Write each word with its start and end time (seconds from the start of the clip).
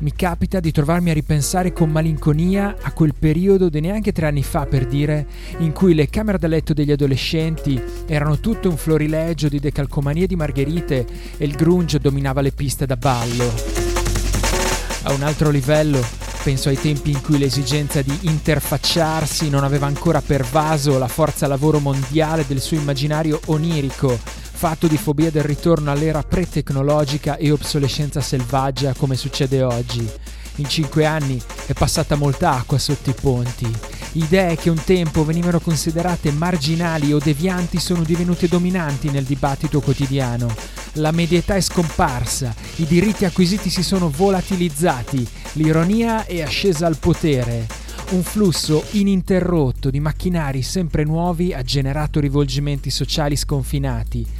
Mi 0.00 0.14
capita 0.14 0.60
di 0.60 0.72
trovarmi 0.72 1.10
a 1.10 1.12
ripensare 1.12 1.74
con 1.74 1.90
malinconia 1.90 2.76
a 2.80 2.92
quel 2.92 3.12
periodo 3.12 3.68
di 3.68 3.80
neanche 3.80 4.12
tre 4.12 4.28
anni 4.28 4.42
fa, 4.42 4.64
per 4.64 4.86
dire, 4.86 5.26
in 5.58 5.72
cui 5.72 5.92
le 5.92 6.08
camere 6.08 6.38
da 6.38 6.46
letto 6.46 6.72
degli 6.72 6.90
adolescenti 6.90 7.78
erano 8.06 8.38
tutto 8.40 8.70
un 8.70 8.78
florilegio 8.78 9.50
di 9.50 9.60
decalcomanie 9.60 10.26
di 10.26 10.36
margherite 10.36 11.06
e 11.36 11.44
il 11.44 11.54
grunge 11.54 11.98
dominava 11.98 12.40
le 12.40 12.52
piste 12.52 12.86
da 12.86 12.96
ballo. 12.96 13.52
A 15.02 15.12
un 15.12 15.22
altro 15.22 15.50
livello, 15.50 16.02
Penso 16.42 16.70
ai 16.70 16.80
tempi 16.80 17.10
in 17.10 17.20
cui 17.20 17.36
l'esigenza 17.36 18.00
di 18.00 18.16
interfacciarsi 18.22 19.50
non 19.50 19.62
aveva 19.62 19.86
ancora 19.86 20.22
pervaso 20.22 20.96
la 20.96 21.06
forza 21.06 21.46
lavoro 21.46 21.80
mondiale 21.80 22.46
del 22.46 22.62
suo 22.62 22.78
immaginario 22.78 23.38
onirico, 23.48 24.18
fatto 24.60 24.88
di 24.88 24.98
fobia 24.98 25.30
del 25.30 25.42
ritorno 25.42 25.90
all'era 25.90 26.22
pre-tecnologica 26.22 27.38
e 27.38 27.50
obsolescenza 27.50 28.20
selvaggia 28.20 28.92
come 28.92 29.16
succede 29.16 29.62
oggi. 29.62 30.06
In 30.56 30.68
cinque 30.68 31.06
anni 31.06 31.40
è 31.64 31.72
passata 31.72 32.14
molta 32.14 32.50
acqua 32.50 32.76
sotto 32.76 33.08
i 33.08 33.14
ponti. 33.18 33.66
Idee 34.12 34.56
che 34.56 34.68
un 34.68 34.78
tempo 34.84 35.24
venivano 35.24 35.60
considerate 35.60 36.30
marginali 36.32 37.10
o 37.14 37.18
devianti 37.18 37.80
sono 37.80 38.02
divenute 38.02 38.48
dominanti 38.48 39.08
nel 39.08 39.24
dibattito 39.24 39.80
quotidiano. 39.80 40.54
La 40.94 41.10
medietà 41.10 41.54
è 41.54 41.60
scomparsa, 41.62 42.54
i 42.76 42.84
diritti 42.84 43.24
acquisiti 43.24 43.70
si 43.70 43.82
sono 43.82 44.10
volatilizzati, 44.10 45.26
l'ironia 45.52 46.26
è 46.26 46.42
ascesa 46.42 46.86
al 46.86 46.98
potere. 46.98 47.66
Un 48.10 48.22
flusso 48.22 48.84
ininterrotto 48.90 49.88
di 49.88 50.00
macchinari 50.00 50.60
sempre 50.60 51.04
nuovi 51.04 51.54
ha 51.54 51.62
generato 51.62 52.20
rivolgimenti 52.20 52.90
sociali 52.90 53.36
sconfinati 53.36 54.39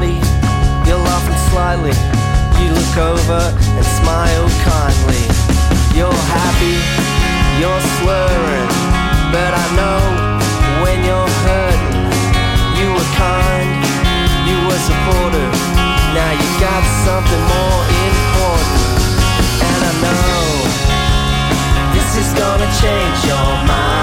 party. 0.00 0.16
You're 0.88 0.98
laughing 0.98 1.36
slightly. 1.50 1.92
You 2.60 2.72
look 2.72 2.96
over 2.96 3.40
and 3.76 3.86
smile 4.00 4.48
kindly. 4.64 5.24
You're 5.96 6.22
happy, 6.32 6.78
you're 7.60 7.84
slurring. 8.00 8.70
But 9.32 9.52
I 9.52 9.66
know 9.76 10.00
when 10.82 10.98
you're 11.04 11.32
hurting, 11.44 12.08
you 12.78 12.88
were 12.96 13.10
kind, 13.16 13.70
you 14.48 14.56
were 14.66 14.82
supportive. 14.88 15.52
Now 16.16 16.32
you 16.32 16.48
got 16.60 16.82
something 17.04 17.44
more 17.56 17.82
important. 18.08 18.80
And 19.68 19.80
I 19.84 19.94
know 20.04 20.40
this 21.94 22.10
is 22.22 22.30
gonna 22.38 22.68
change 22.80 23.18
your 23.26 23.50
mind. 23.66 23.99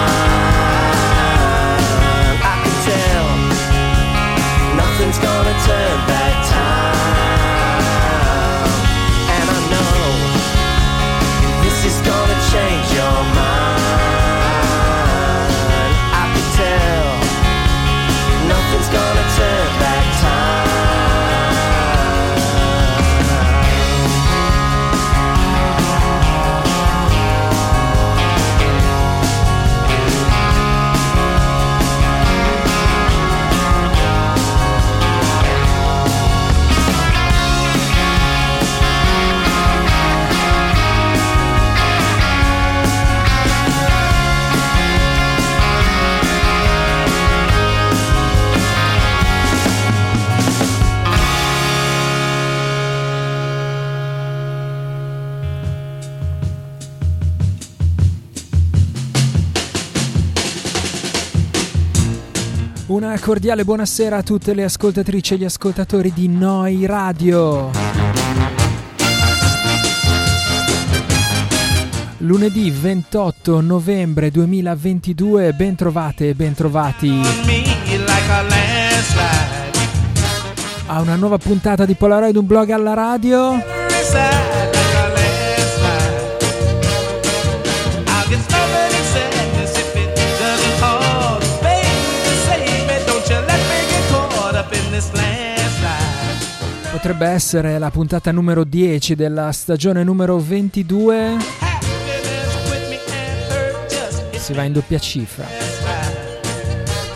Cordiale 63.27 63.65
buonasera 63.65 64.15
a 64.15 64.23
tutte 64.23 64.53
le 64.53 64.63
ascoltatrici 64.63 65.33
e 65.33 65.37
gli 65.37 65.43
ascoltatori 65.43 66.13
di 66.13 66.29
Noi 66.29 66.85
Radio. 66.85 67.71
Lunedì 72.19 72.71
28 72.71 73.59
novembre 73.59 74.31
2022, 74.31 75.51
ben 75.51 75.75
trovate 75.75 76.29
e 76.29 76.35
ben 76.35 76.53
trovati 76.53 77.19
a 80.85 81.01
una 81.01 81.15
nuova 81.17 81.37
puntata 81.37 81.85
di 81.85 81.95
Polaroid, 81.95 82.37
un 82.37 82.45
blog 82.45 82.69
alla 82.69 82.93
radio. 82.93 83.61
Potrebbe 97.07 97.33
essere 97.33 97.79
la 97.79 97.89
puntata 97.89 98.33
numero 98.33 98.65
10 98.65 99.15
della 99.15 99.53
stagione 99.53 100.03
numero 100.03 100.39
22. 100.39 101.37
Si 104.35 104.51
va 104.51 104.63
in 104.63 104.73
doppia 104.73 104.99
cifra. 104.99 105.45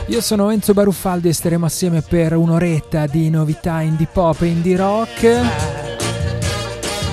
Io 0.06 0.22
sono 0.22 0.50
Enzo 0.50 0.72
Baruffaldi 0.72 1.28
e 1.28 1.34
staremo 1.34 1.66
assieme 1.66 2.02
per 2.02 2.38
un'oretta 2.38 3.06
di 3.06 3.30
novità 3.30 3.82
indie 3.82 4.08
pop 4.10 4.42
e 4.44 4.46
indie 4.46 4.78
rock. 4.78 5.42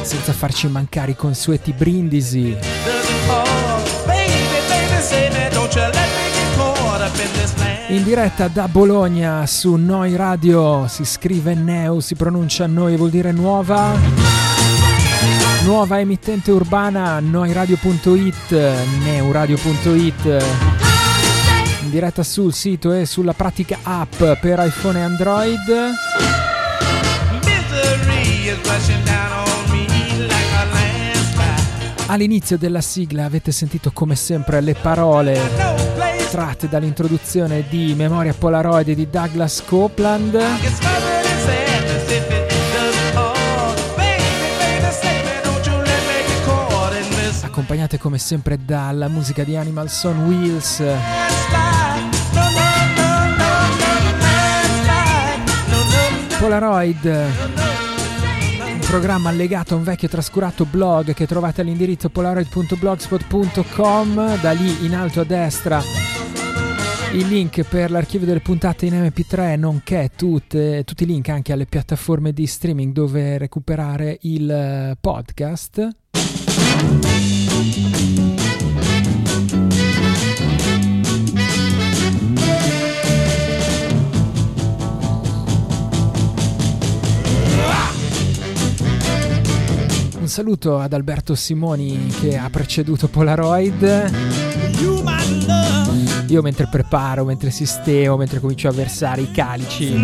Senza 0.02 0.32
farci 0.32 0.68
mancare 0.68 1.10
i 1.10 1.16
consueti 1.16 1.72
brindisi. 1.72 2.56
In 7.90 8.04
diretta 8.04 8.48
da 8.48 8.68
Bologna 8.68 9.46
su 9.46 9.74
Noi 9.76 10.14
Radio 10.14 10.86
si 10.88 11.06
scrive 11.06 11.54
Neu, 11.54 12.00
si 12.00 12.14
pronuncia 12.16 12.66
Noi, 12.66 12.96
vuol 12.96 13.08
dire 13.08 13.32
nuova. 13.32 13.96
Nuova 15.64 15.98
emittente 15.98 16.50
urbana 16.50 17.18
noiradio.it, 17.18 18.50
neuradio.it. 19.04 20.44
In 21.84 21.90
diretta 21.90 22.22
sul 22.22 22.52
sito 22.52 22.92
e 22.92 23.06
sulla 23.06 23.32
pratica 23.32 23.78
app 23.82 24.22
per 24.38 24.62
iPhone 24.66 24.98
e 24.98 25.02
Android. 25.02 25.92
All'inizio 32.08 32.58
della 32.58 32.82
sigla 32.82 33.24
avete 33.24 33.50
sentito 33.50 33.90
come 33.94 34.14
sempre 34.14 34.60
le 34.60 34.74
parole 34.74 35.87
tratte 36.28 36.68
dall'introduzione 36.68 37.64
di 37.68 37.94
Memoria 37.94 38.34
Polaroid 38.34 38.90
di 38.90 39.08
Douglas 39.08 39.62
Copeland. 39.64 40.38
Accompagnate 47.40 47.98
come 47.98 48.18
sempre 48.18 48.58
dalla 48.62 49.08
musica 49.08 49.42
di 49.42 49.56
Animal 49.56 49.88
Son 49.88 50.26
Wheels. 50.26 50.82
Polaroid 56.38 57.06
un 58.70 58.80
programma 58.86 59.30
allegato 59.30 59.74
a 59.74 59.76
un 59.76 59.82
vecchio 59.82 60.06
trascurato 60.08 60.64
blog 60.64 61.12
che 61.12 61.26
trovate 61.26 61.62
all'indirizzo 61.62 62.10
polaroid.blogspot.com 62.10 64.40
da 64.40 64.52
lì 64.52 64.86
in 64.86 64.94
alto 64.94 65.20
a 65.20 65.24
destra 65.24 66.07
il 67.12 67.26
link 67.26 67.62
per 67.62 67.90
l'archivio 67.90 68.26
delle 68.26 68.40
puntate 68.40 68.86
in 68.86 68.92
MP3, 68.92 69.58
nonché 69.58 70.10
tutte, 70.14 70.84
tutti 70.84 71.04
i 71.04 71.06
link 71.06 71.28
anche 71.30 71.52
alle 71.52 71.64
piattaforme 71.64 72.32
di 72.32 72.46
streaming 72.46 72.92
dove 72.92 73.38
recuperare 73.38 74.18
il 74.22 74.50
eh, 74.50 74.96
podcast. 75.00 75.88
Un 90.20 90.28
saluto 90.28 90.78
ad 90.78 90.92
Alberto 90.92 91.34
Simoni 91.34 92.08
che 92.20 92.36
ha 92.36 92.50
preceduto 92.50 93.08
Polaroid. 93.08 94.10
Io 96.28 96.42
mentre 96.42 96.66
preparo, 96.66 97.24
mentre 97.24 97.50
sistemo, 97.50 98.18
mentre 98.18 98.38
comincio 98.38 98.68
a 98.68 98.72
versare 98.72 99.22
i 99.22 99.30
calici, 99.30 99.94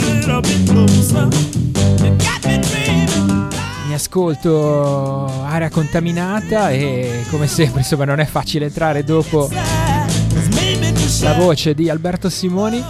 mi 3.86 3.92
ascolto 3.92 5.42
aria 5.44 5.68
contaminata 5.68 6.70
e 6.70 7.24
come 7.30 7.46
sempre 7.46 7.80
insomma 7.80 8.06
non 8.06 8.20
è 8.20 8.24
facile 8.24 8.64
entrare 8.66 9.04
dopo 9.04 9.50
la 11.20 11.34
voce 11.34 11.74
di 11.74 11.90
Alberto 11.90 12.30
Simoni. 12.30 12.82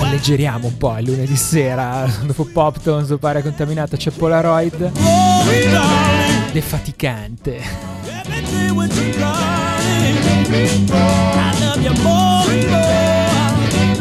Alleggeriamo 0.00 0.68
un 0.68 0.76
po' 0.78 0.96
il 0.96 1.04
lunedì 1.04 1.36
sera, 1.36 2.10
dopo 2.24 2.44
Pop 2.46 2.80
Tones, 2.80 3.08
dopo 3.08 3.26
aria 3.26 3.42
contaminata 3.42 3.98
c'è 3.98 4.10
Polaroid. 4.10 4.90
Defaticante. 6.50 7.97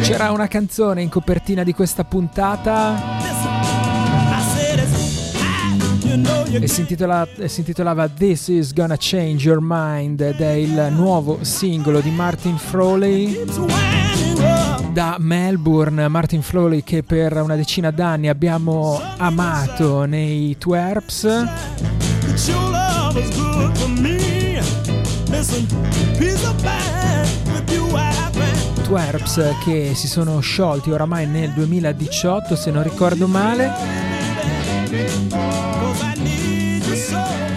C'era 0.01 0.31
una 0.31 0.47
canzone 0.47 1.01
in 1.01 1.09
copertina 1.09 1.63
di 1.63 1.73
questa 1.73 2.03
puntata. 2.03 2.95
E 6.59 6.67
si, 6.67 6.79
intitola, 6.79 7.27
si, 7.45 7.59
intitolava 7.59 8.07
This 8.07 8.47
Is 8.47 8.73
Gonna 8.73 8.95
Change 8.97 9.47
Your 9.47 9.59
Mind 9.61 10.21
ed 10.21 10.39
è 10.39 10.51
il 10.51 10.87
nuovo 10.91 11.39
singolo 11.41 11.99
di 11.99 12.09
Martin 12.09 12.57
Froley 12.57 13.43
da 14.91 15.17
Melbourne. 15.19 16.07
Martin 16.07 16.41
Froley 16.41 16.83
che 16.83 17.03
per 17.03 17.39
una 17.41 17.55
decina 17.55 17.91
d'anni 17.91 18.29
abbiamo 18.29 18.99
amato 19.17 20.05
nei 20.05 20.57
Twerps 20.57 21.27
Twerps 28.83 29.55
che 29.65 29.91
si 29.95 30.07
sono 30.07 30.39
sciolti 30.39 30.91
oramai 30.91 31.27
nel 31.27 31.51
2018 31.51 32.55
se 32.55 32.71
non 32.71 32.83
ricordo 32.83 33.27
male. 33.27 33.71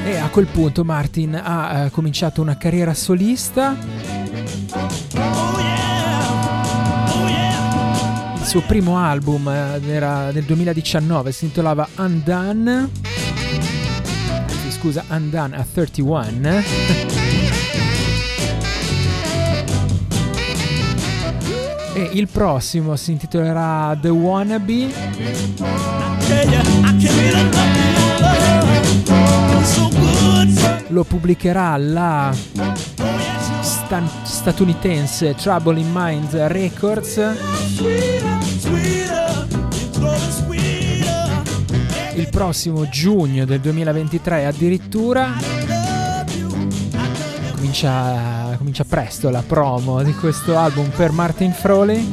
E 0.05 0.17
a 0.17 0.29
quel 0.29 0.47
punto 0.47 0.85
Martin 0.85 1.41
ha 1.43 1.85
eh, 1.85 1.91
cominciato 1.91 2.41
una 2.41 2.57
carriera 2.57 2.95
solista. 2.95 3.77
Il 8.39 8.47
suo 8.47 8.63
primo 8.63 8.99
album 8.99 9.49
eh, 9.49 9.81
era 9.87 10.33
nel 10.33 10.45
2019 10.45 11.31
si 11.31 11.45
intitolava 11.45 11.89
Undone 11.97 12.89
scusa 14.81 15.05
Undone 15.11 15.57
a 15.57 15.67
31 15.71 16.63
e 21.93 22.11
il 22.15 22.29
prossimo 22.29 22.97
si 22.97 23.11
intitolerà 23.11 23.95
The 24.01 24.09
Wannabe. 24.09 24.89
Lo 30.89 31.05
pubblicherà 31.05 31.77
la 31.77 32.35
stan- 33.61 34.09
statunitense 34.23 35.35
Trouble 35.35 35.79
in 35.79 35.91
Minds 35.93 36.47
Records. 36.47 37.21
Il 42.21 42.29
prossimo 42.29 42.87
giugno 42.91 43.47
del 43.47 43.61
2023 43.61 44.45
addirittura 44.45 45.37
comincia 47.55 48.55
comincia 48.59 48.85
presto 48.85 49.31
la 49.31 49.43
promo 49.43 50.03
di 50.03 50.13
questo 50.13 50.59
album 50.59 50.91
per 50.91 51.13
Martin 51.13 51.51
Froley. 51.51 52.13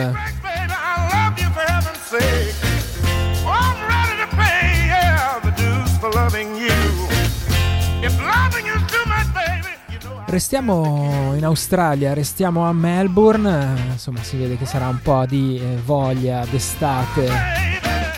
Restiamo 10.35 11.33
in 11.37 11.45
Australia, 11.45 12.13
restiamo 12.13 12.67
a 12.67 12.73
Melbourne, 12.73 13.73
insomma 13.91 14.21
si 14.21 14.35
vede 14.35 14.57
che 14.57 14.65
sarà 14.65 14.89
un 14.89 14.99
po' 15.01 15.25
di 15.25 15.57
eh, 15.57 15.77
voglia 15.77 16.45
d'estate 16.49 17.29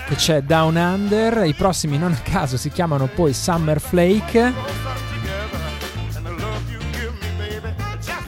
che 0.08 0.16
c'è 0.16 0.42
Down 0.42 0.78
Under, 0.78 1.46
i 1.46 1.54
prossimi 1.54 2.00
non 2.00 2.14
a 2.14 2.18
caso 2.18 2.58
si 2.58 2.72
chiamano 2.72 3.06
poi 3.06 3.34
Summer 3.34 3.80
Flake. 3.80 4.52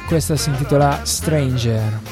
Questa 0.06 0.36
si 0.36 0.50
intitola 0.50 1.00
Stranger. 1.04 2.09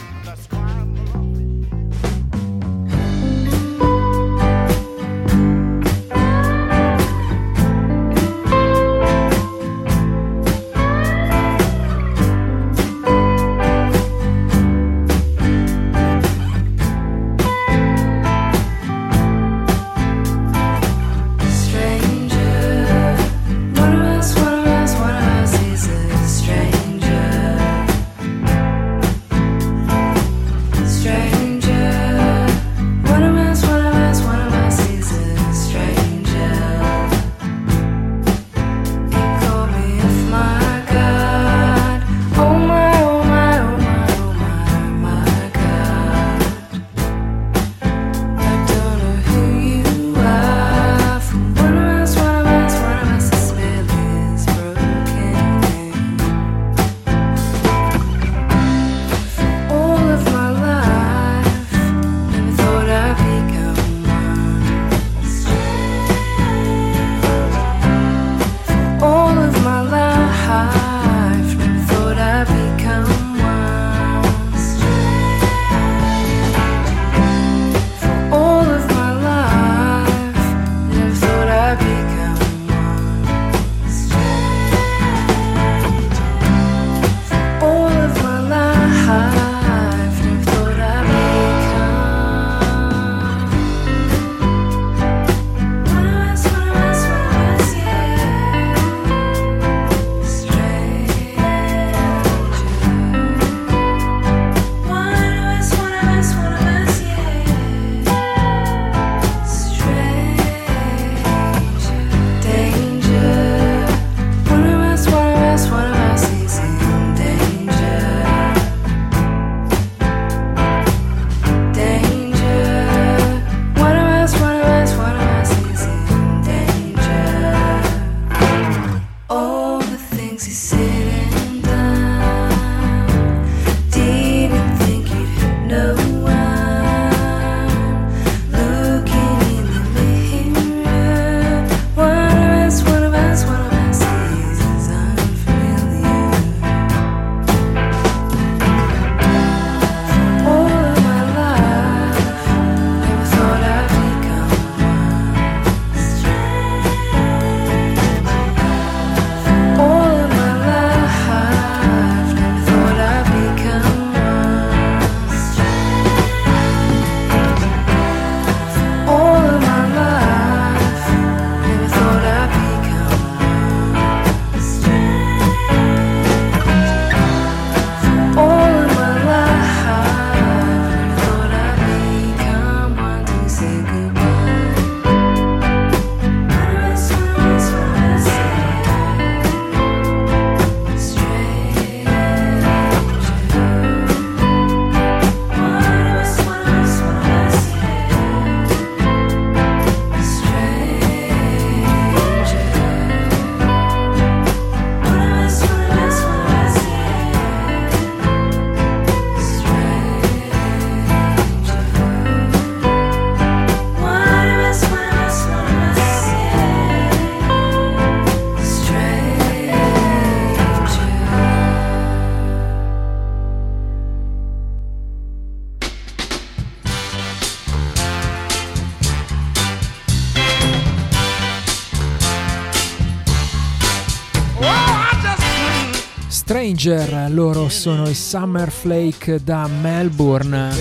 Stranger, 236.68 237.32
loro 237.32 237.70
sono 237.70 238.10
i 238.10 238.14
Summer 238.14 238.70
Flake 238.70 239.42
da 239.42 239.68
Melbourne. 239.68 240.76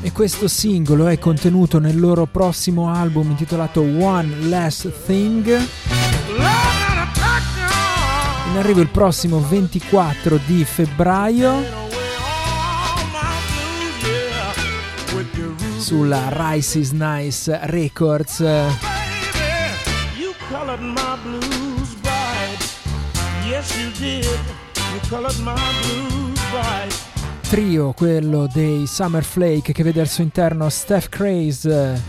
E 0.00 0.10
questo 0.10 0.48
singolo 0.48 1.06
è 1.06 1.16
contenuto 1.20 1.78
nel 1.78 2.00
loro 2.00 2.26
prossimo 2.26 2.92
album 2.92 3.30
intitolato 3.30 3.82
One 3.82 4.48
Last 4.48 4.90
Thing. 5.06 5.46
In 8.50 8.56
arrivo 8.56 8.80
il 8.80 8.88
prossimo 8.88 9.38
24 9.38 10.40
di 10.44 10.64
febbraio. 10.64 11.52
Sulla 15.78 16.30
Rice 16.30 16.78
is 16.80 16.90
Nice 16.90 17.60
Records. 17.62 18.93
Trio, 27.48 27.92
quello 27.92 28.48
dei 28.52 28.86
Summer 28.86 29.22
Flake 29.22 29.72
che 29.72 29.82
vede 29.82 30.00
al 30.00 30.08
suo 30.08 30.24
interno 30.24 30.68
Steph 30.68 31.08
Craze 31.08 32.02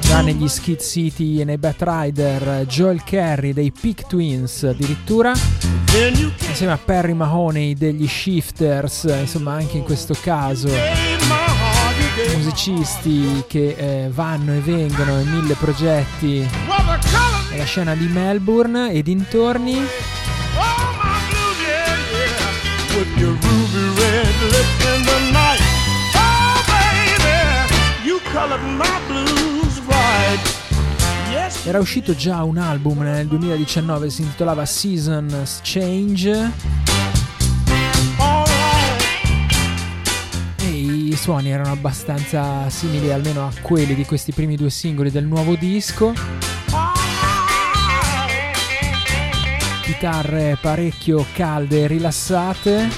già 0.00 0.22
negli 0.22 0.48
Skid 0.48 0.80
City 0.80 1.40
e 1.40 1.44
nei 1.44 1.58
Bat 1.58 1.82
Rider, 1.82 2.66
Joel 2.66 3.04
Carey 3.04 3.52
dei 3.52 3.70
Peak 3.70 4.06
Twins 4.06 4.64
addirittura, 4.64 5.32
insieme 6.48 6.72
a 6.72 6.78
Perry 6.78 7.12
Mahoney 7.12 7.74
degli 7.74 8.08
Shifters, 8.08 9.04
insomma 9.20 9.52
anche 9.52 9.76
in 9.76 9.84
questo 9.84 10.16
caso. 10.20 10.68
musicisti 12.34 13.44
che 13.46 13.76
eh, 13.78 14.10
vanno 14.10 14.52
e 14.52 14.58
vengono 14.58 15.20
in 15.20 15.30
mille 15.30 15.54
progetti 15.54 16.48
nella 17.52 17.64
scena 17.64 17.94
di 17.94 18.06
Melbourne 18.06 18.92
e 18.92 19.02
dintorni. 19.02 19.78
Era 31.64 31.78
uscito 31.78 32.14
già 32.16 32.42
un 32.42 32.58
album 32.58 33.02
nel 33.02 33.26
2019, 33.28 34.10
si 34.10 34.22
intitolava 34.22 34.66
Seasons 34.66 35.60
Change 35.62 36.50
i 41.12 41.16
suoni 41.16 41.50
erano 41.50 41.72
abbastanza 41.72 42.68
simili 42.70 43.12
almeno 43.12 43.46
a 43.46 43.52
quelli 43.60 43.94
di 43.94 44.06
questi 44.06 44.32
primi 44.32 44.56
due 44.56 44.70
singoli 44.70 45.10
del 45.10 45.26
nuovo 45.26 45.56
disco. 45.56 46.14
Chitarre 49.92 50.56
parecchio 50.58 51.26
calde 51.34 51.82
e 51.82 51.86
rilassate. 51.86 52.88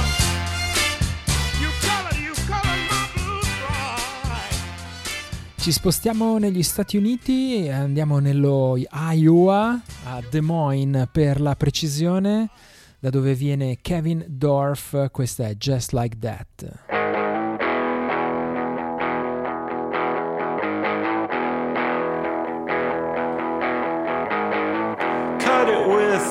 Ci 5.64 5.72
spostiamo 5.72 6.36
negli 6.36 6.62
Stati 6.62 6.98
Uniti, 6.98 7.70
andiamo 7.72 8.18
nello 8.18 8.76
Iowa, 8.76 9.80
a 10.04 10.22
Des 10.28 10.42
Moines 10.42 11.08
per 11.10 11.40
la 11.40 11.56
precisione, 11.56 12.50
da 12.98 13.08
dove 13.08 13.32
viene 13.32 13.78
Kevin 13.80 14.26
Dorff, 14.28 15.10
questa 15.10 15.48
è 15.48 15.54
Just 15.54 15.94
Like 15.94 16.18
That. 16.18 16.82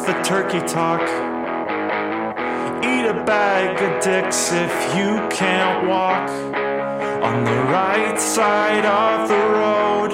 the 0.06 0.22
turkey 0.22 0.60
talk. 0.68 1.02
Eat 2.84 3.06
a 3.06 3.24
bag 3.26 3.82
of 3.82 4.04
dicks 4.04 4.52
if 4.52 4.96
you 4.96 5.18
can't 5.30 5.88
walk 5.88 6.63
on 7.24 7.46
the 7.46 7.60
right 7.72 8.20
side 8.20 8.86
of 8.86 9.30
the 9.30 9.44
road. 9.60 10.12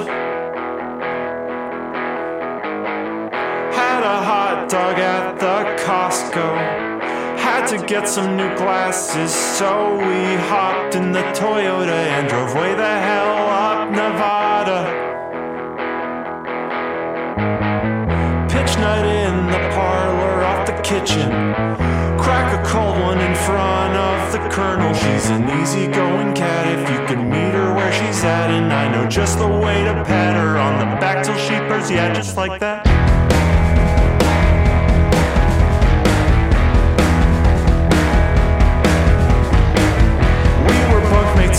Had 3.74 4.04
a 4.04 4.20
hot 4.30 4.70
dog 4.70 5.00
at 5.00 5.40
the 5.40 5.58
Costco. 5.84 6.48
Had 7.40 7.66
to 7.68 7.84
get 7.88 8.08
some 8.08 8.38
new 8.38 8.56
glasses, 8.58 9.34
so 9.34 9.98
we 9.98 10.36
hopped 10.52 10.94
in 10.94 11.12
the 11.12 11.24
Toyota 11.34 12.00
and 12.16 12.30
drove 12.30 12.54
way 12.54 12.76
the 12.76 12.96
hell 13.08 13.38
up 13.66 13.90
Nevada. 13.90 14.80
Pitch 18.54 18.78
night 18.78 19.08
in 19.24 19.48
the 19.48 19.62
parlor 19.74 20.44
off 20.44 20.68
the 20.68 20.80
kitchen. 20.84 21.30
Crack 22.20 22.54
a 22.54 22.64
cold 22.70 23.00
one 23.02 23.20
in 23.20 23.34
front 23.34 23.96
of 23.96 24.32
the 24.32 24.48
colonel. 24.50 24.94
She's 24.94 25.30
an 25.30 25.50
easygoing 25.60 26.36
cat 26.36 26.68
if 26.68 26.90
you 26.92 26.99
just 29.10 29.40
the 29.40 29.48
way 29.48 29.84
to 29.84 29.94
pat 30.06 30.36
her 30.36 30.58
on 30.60 30.78
the 30.78 30.86
back 31.02 31.26
till 31.26 31.36
she 31.38 31.56
purrs. 31.68 31.90
Yeah, 31.90 32.14
just 32.14 32.38
like 32.38 32.60
that. 32.60 32.86
We 40.68 40.78
were 40.94 41.02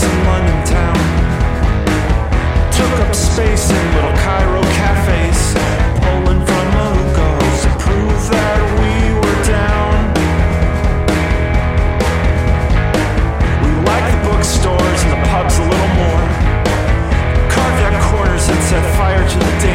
in 0.01 0.23
London 0.23 0.65
town. 0.65 0.95
Took 2.71 2.99
up 3.05 3.13
space 3.13 3.69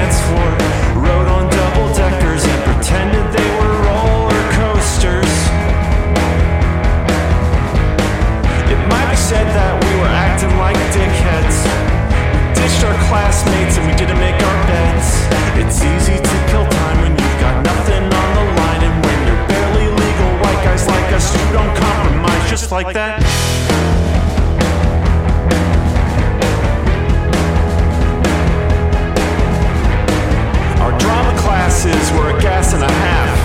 dance 0.07 0.21
floor. 0.27 0.51
Rode 1.03 1.29
on 1.29 1.51
double 1.51 1.89
deckers 1.95 2.45
and 2.45 2.61
pretended 2.65 3.25
they 3.35 3.49
were 3.59 3.75
roller 3.83 4.43
coasters. 4.55 5.33
It 8.71 8.79
might 8.87 9.11
be 9.11 9.17
said 9.17 9.47
that 9.59 9.75
we 9.83 9.91
were 9.99 10.13
acting 10.15 10.55
like 10.59 10.79
dickheads. 10.95 11.59
We 12.23 12.55
ditched 12.55 12.83
our 12.87 12.97
classmates 13.09 13.79
and 13.79 13.87
we 13.87 13.95
didn't 13.99 14.19
make 14.19 14.39
our 14.39 14.59
beds. 14.71 15.07
It's 15.59 15.83
easy 15.83 16.19
to 16.23 16.37
kill 16.51 16.67
time 16.67 16.99
when 17.03 17.13
you've 17.13 17.41
got 17.41 17.65
nothing 17.65 18.05
on 18.07 18.29
the 18.39 18.47
line, 18.61 18.83
and 18.87 18.97
when 19.03 19.19
you're 19.27 19.43
barely 19.51 19.87
legal 19.91 20.31
white 20.43 20.63
guys 20.63 20.87
like 20.87 21.11
us 21.13 21.35
who 21.35 21.43
don't 21.53 21.75
compromise 21.75 22.51
just 22.51 22.71
like 22.71 22.93
that. 22.95 23.25
gases 31.77 32.11
were 32.17 32.33
a 32.33 32.41
gas 32.41 32.73
and 32.73 32.83
a 32.83 32.89
half. 32.89 33.37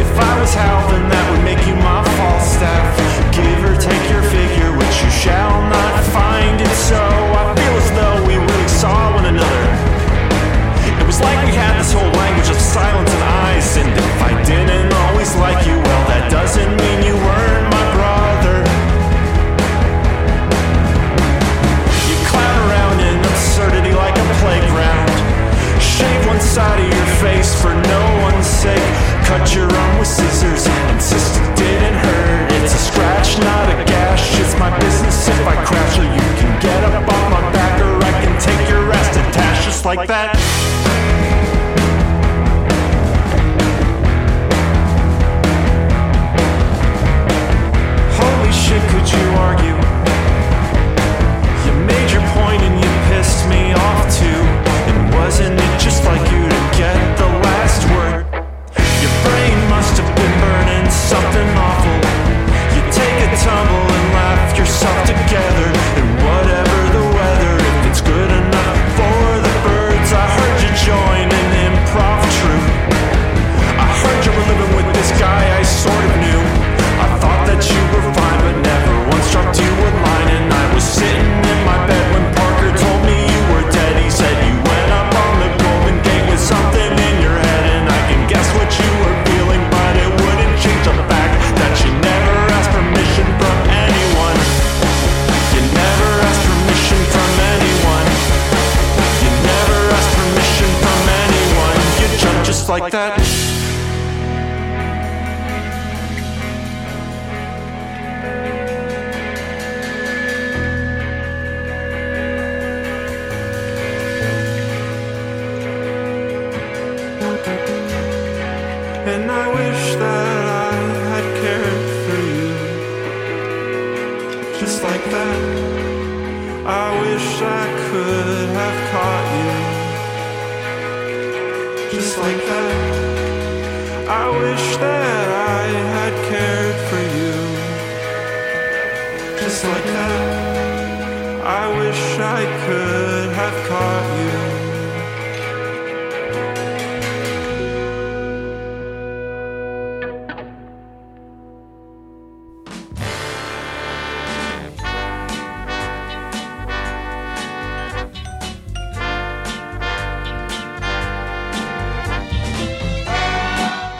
If 0.00 0.10
I 0.18 0.40
was 0.40 0.52
Hal, 0.54 0.90
then 0.90 1.06
that 1.06 1.24
would 1.30 1.44
make 1.46 1.62
you 1.70 1.74
my 1.78 2.02
false 2.18 2.58
Falstaff. 2.58 2.98
Give 3.30 3.62
or 3.62 3.78
take 3.78 4.02
your 4.10 4.26
figure, 4.26 4.74
which 4.74 4.96
you 4.98 5.10
shall 5.22 5.62
not 5.70 5.94
find. 6.10 6.58
And 6.58 6.74
so 6.90 6.98
I 6.98 7.54
feel 7.54 7.74
as 7.78 7.90
though 7.94 8.18
we 8.26 8.34
really 8.42 8.70
saw 8.74 9.14
one 9.14 9.26
another. 9.30 9.66
It 10.98 11.06
was 11.06 11.22
like 11.22 11.38
we 11.46 11.54
had 11.54 11.78
this 11.78 11.94
whole 11.94 12.10
language 12.10 12.50
of 12.50 12.58
silence 12.58 13.10
and 13.14 13.24
eyes. 13.46 13.70
And 13.78 13.86
if 13.94 14.18
I 14.18 14.32
didn't 14.42 14.90
always 15.06 15.30
like 15.38 15.62
you, 15.62 15.78
well, 15.78 16.04
that 16.10 16.26
doesn't 16.26 16.74
mean 16.74 16.98
you 17.06 17.14
weren't 17.14 17.66
my 17.70 17.86
brother. 17.94 18.56
You 22.10 22.16
clown 22.26 22.56
around 22.66 22.98
in 22.98 23.14
absurdity 23.22 23.94
like 23.94 24.18
a 24.18 24.26
playground. 24.42 25.22
Shave 25.78 26.26
one 26.26 26.40
side 26.40 26.82
of 26.82 26.88
your 26.90 27.01
face 27.22 27.54
for 27.62 27.70
no 27.70 28.02
one's 28.26 28.46
sake. 28.46 28.94
Cut 29.30 29.54
your 29.54 29.70
arm 29.70 29.98
with 29.98 30.08
scissors, 30.08 30.66
insist 30.90 31.38
it 31.38 31.56
didn't 31.56 31.94
hurt. 31.94 32.52
It's 32.58 32.74
a 32.74 32.82
scratch, 32.90 33.38
not 33.38 33.70
a 33.70 33.78
gash. 33.86 34.24
It's 34.40 34.58
my 34.58 34.70
business 34.78 35.28
if 35.28 35.46
I 35.46 35.54
crash, 35.64 35.98
or 35.98 36.04
you 36.04 36.28
can 36.40 36.52
get 36.60 36.82
up 36.82 37.06
on 37.06 37.24
my 37.30 37.42
back, 37.54 37.80
or 37.80 37.94
I 38.02 38.12
can 38.22 38.34
take 38.42 38.68
your 38.68 38.92
ass 38.92 39.08
to 39.14 39.22
tash 39.32 39.64
just 39.64 39.84
like 39.84 40.08
that. 40.08 41.01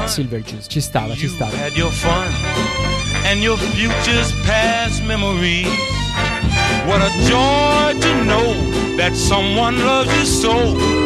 Silver 0.06 0.42
Juice, 0.42 0.68
ci 0.68 0.82
stava, 0.82 1.14
ci 1.16 1.28
stava. 1.28 1.52
and 3.28 3.42
your 3.42 3.58
future's 3.58 4.32
past 4.46 5.02
memories. 5.04 5.68
What 6.86 7.02
a 7.02 7.10
joy 7.28 8.00
to 8.00 8.24
know 8.24 8.54
that 8.98 9.14
someone 9.16 9.78
loves 9.84 10.12
you 10.16 10.26
so. 10.26 11.04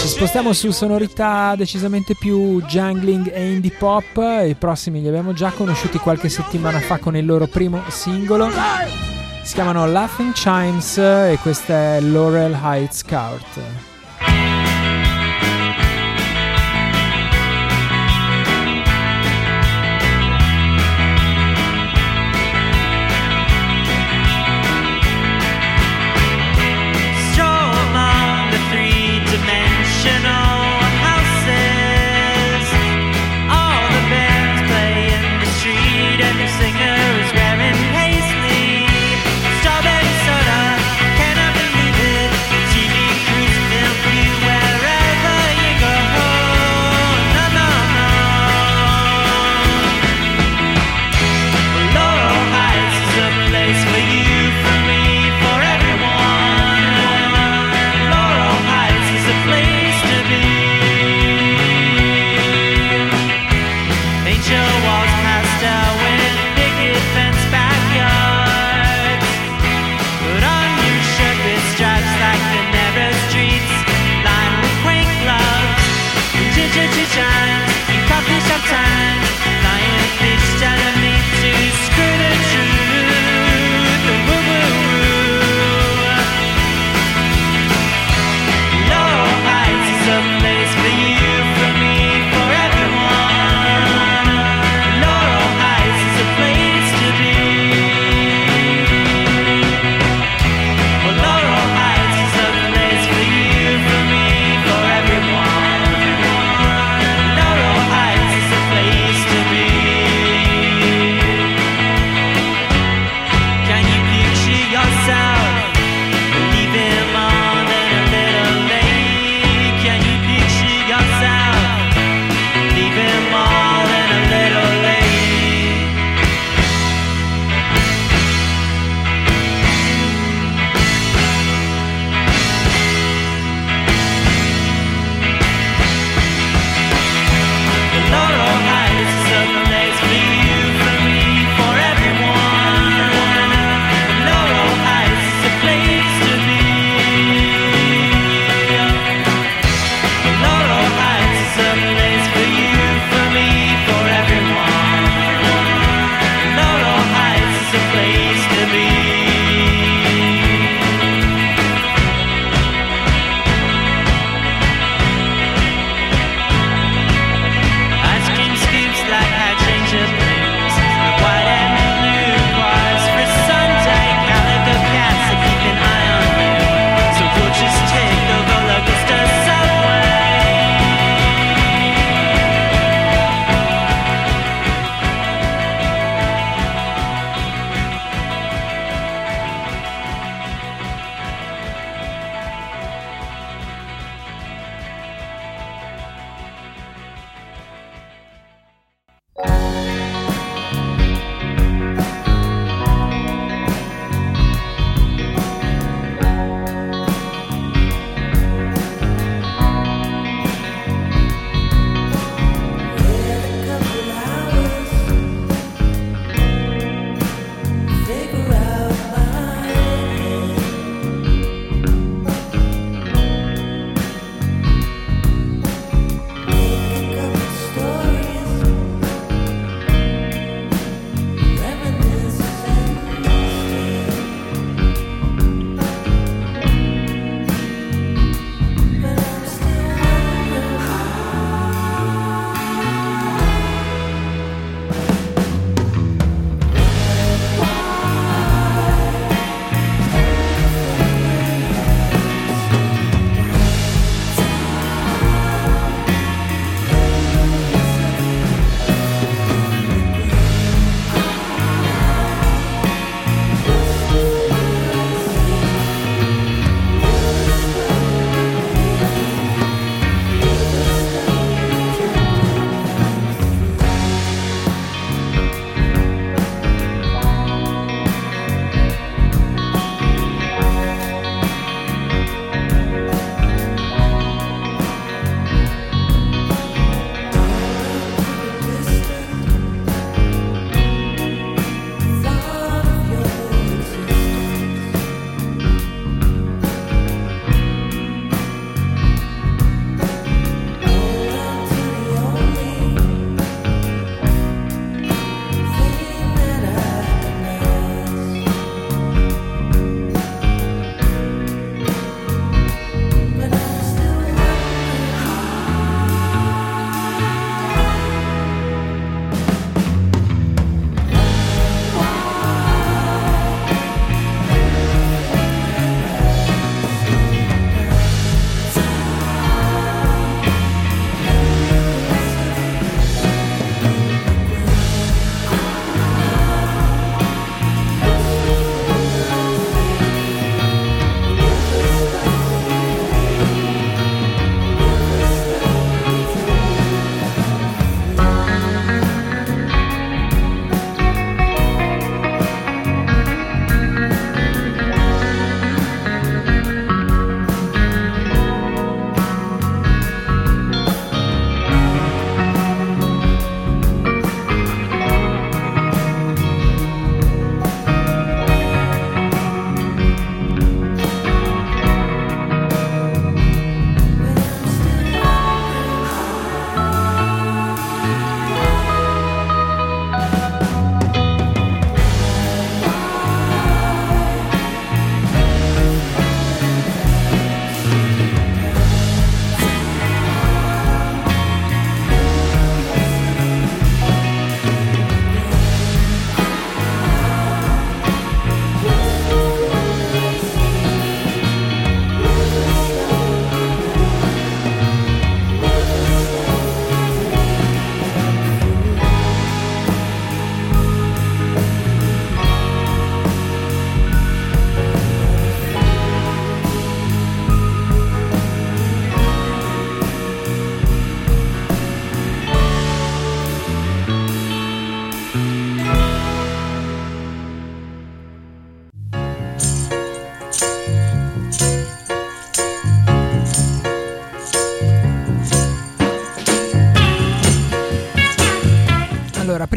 Ci 0.00 0.08
spostiamo 0.08 0.52
su 0.52 0.70
sonorità 0.70 1.54
decisamente 1.56 2.14
più 2.14 2.60
jungling 2.62 3.30
e 3.32 3.52
indie 3.52 3.70
pop. 3.70 4.16
I 4.16 4.54
prossimi 4.58 5.00
li 5.00 5.08
abbiamo 5.08 5.32
già 5.32 5.50
conosciuti 5.50 5.98
qualche 5.98 6.28
settimana 6.28 6.80
fa 6.80 6.98
con 6.98 7.16
il 7.16 7.24
loro 7.24 7.46
primo 7.46 7.82
singolo. 7.88 9.11
Si 9.42 9.54
chiamano 9.54 9.86
Laughing 9.86 10.32
Chimes 10.32 10.96
e 10.98 11.36
questa 11.42 11.96
è 11.96 12.00
Laurel 12.00 12.56
Heights 12.62 12.98
Scout. 12.98 13.91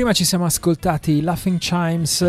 Prima 0.06 0.20
ci 0.20 0.26
siamo 0.30 0.46
ascoltati 0.46 1.22
Laughing 1.22 1.58
Chimes 1.58 2.24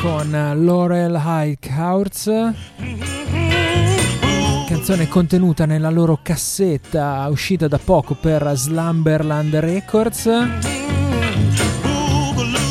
con 0.00 0.30
Laurel 0.30 1.20
Highhouse, 1.22 2.54
canzone 4.66 5.06
contenuta 5.08 5.66
nella 5.66 5.90
loro 5.90 6.20
cassetta 6.22 7.26
uscita 7.28 7.68
da 7.68 7.76
poco 7.76 8.14
per 8.14 8.52
Slumberland 8.54 9.54
Records, 9.56 10.30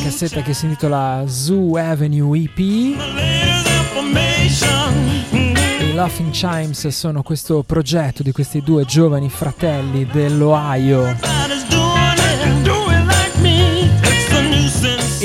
cassetta 0.02 0.42
che 0.42 0.56
si 0.56 0.66
intitola 0.66 1.24
Zoo 1.28 1.78
Avenue 1.78 2.40
EP. 2.40 2.58
I 2.58 2.96
Laughing 5.94 6.32
Chimes 6.32 6.88
sono 6.88 7.22
questo 7.22 7.62
progetto 7.62 8.24
di 8.24 8.32
questi 8.32 8.64
due 8.64 8.84
giovani 8.86 9.30
fratelli 9.30 10.08
dell'Ohio 10.08 11.61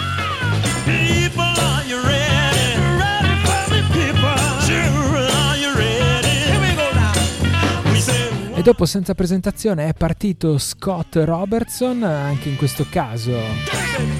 E 8.54 8.62
dopo 8.62 8.84
senza 8.84 9.14
presentazione 9.14 9.86
è 9.86 9.94
partito 9.94 10.58
Scott 10.58 11.22
Robertson 11.24 12.02
anche 12.02 12.48
in 12.48 12.56
questo 12.56 12.84
caso 12.90 14.15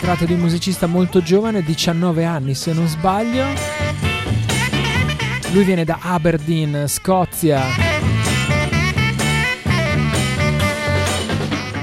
tratta 0.00 0.24
di 0.24 0.32
un 0.32 0.40
musicista 0.40 0.86
molto 0.86 1.20
giovane 1.20 1.62
19 1.62 2.24
anni 2.24 2.54
se 2.54 2.72
non 2.72 2.86
sbaglio. 2.86 3.44
Lui 5.52 5.64
viene 5.64 5.84
da 5.84 5.98
Aberdeen 6.00 6.86
Scozia. 6.88 7.62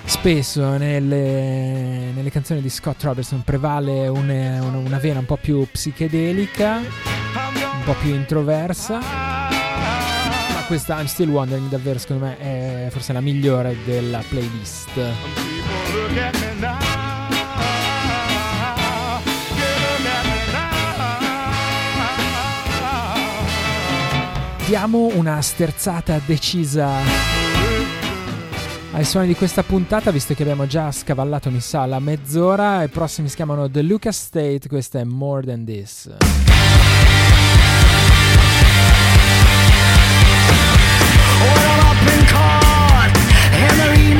Spesso 0.05 0.77
nelle, 0.77 2.11
nelle 2.13 2.31
canzoni 2.31 2.61
di 2.61 2.71
Scott 2.71 3.05
Robertson 3.05 3.43
prevale 3.45 4.09
una, 4.09 4.61
una 4.63 4.99
vena 4.99 5.21
un 5.21 5.27
po' 5.27 5.37
più 5.37 5.65
psichedelica, 5.71 6.79
un 6.79 7.85
po' 7.85 7.95
più 8.01 8.13
introversa 8.13 8.99
ma 8.99 10.65
questa 10.67 10.99
I'm 10.99 11.07
Still 11.07 11.31
Wondering 11.31 11.69
davvero 11.69 12.01
secondo 12.01 12.25
me 12.25 12.39
è 12.39 12.89
forse 12.91 13.13
la 13.13 13.21
migliore 13.21 13.77
della 13.85 14.23
playlist. 14.29 14.91
Diamo 24.69 25.09
una 25.15 25.41
sterzata 25.41 26.21
decisa 26.27 26.99
ai 28.93 29.03
suoni 29.03 29.27
di 29.27 29.35
questa 29.35 29.63
puntata, 29.63 30.11
visto 30.11 30.35
che 30.35 30.43
abbiamo 30.43 30.67
già 30.67 30.93
scavallato, 30.93 31.51
mi 31.51 31.61
sa, 31.61 31.87
la 31.87 31.99
mezz'ora. 31.99 32.83
I 32.83 32.89
prossimi 32.89 33.31
si 33.31 33.37
chiamano 33.37 33.71
The 33.71 33.81
Lucas 33.81 34.19
State, 34.19 34.69
questa 34.69 34.99
è 34.99 35.05
More 35.05 35.47
Than 35.47 35.65
This. 35.65 36.11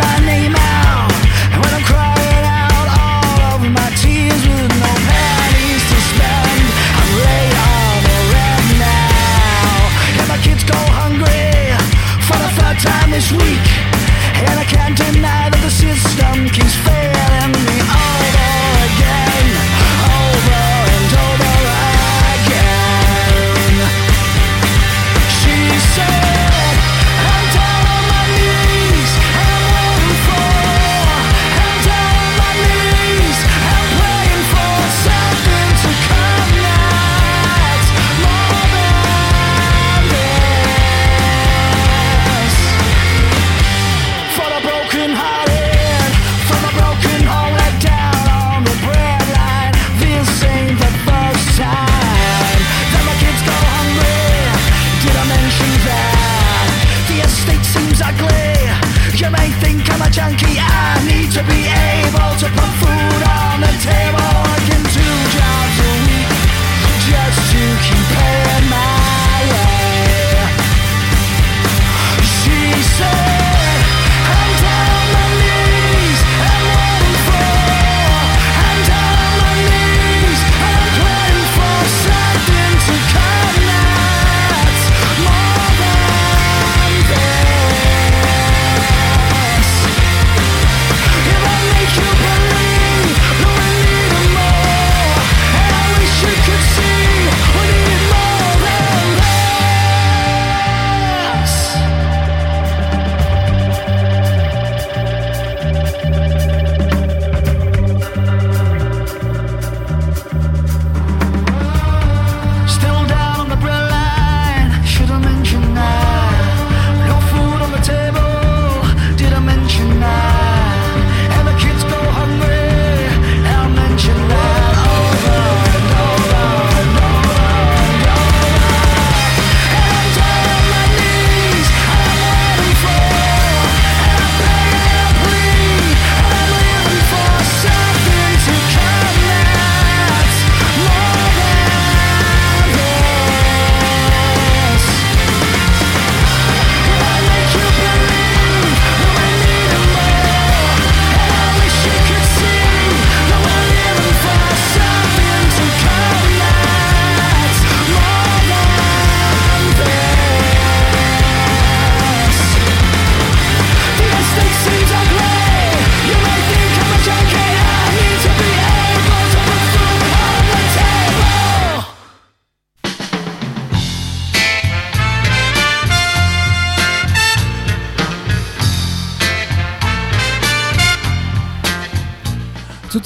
When 0.01 0.58
this 13.19 13.33
week, 13.33 13.67
and 14.47 14.61
I 14.61 14.65
can't 14.65 14.97
deny 14.97 15.51
that 15.51 15.61
the 15.61 15.71
system 15.71 16.49
keeps 16.55 16.88